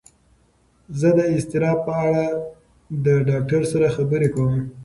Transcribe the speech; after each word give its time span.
زه 0.99 1.09
د 1.17 1.19
اضطراب 1.35 1.77
په 1.87 1.93
اړه 2.05 2.25
د 3.05 3.07
ډاکتر 3.27 3.61
سره 3.71 3.87
خبرې 3.95 4.29
کوم. 4.35 4.55